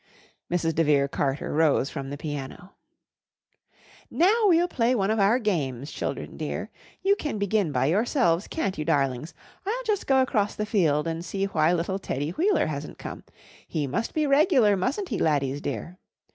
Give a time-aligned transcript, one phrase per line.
[0.49, 0.73] Mrs.
[0.73, 2.73] de Vere Carter rose from the piano.
[4.09, 6.71] "Now, we'll play one of our games, children dear.
[7.03, 9.35] You can begin by yourselves, can't you, darlings?
[9.63, 13.23] I'll just go across the field and see why little Teddy Wheeler hasn't come.
[13.67, 15.99] He must be regular, mustn't he, laddies dear?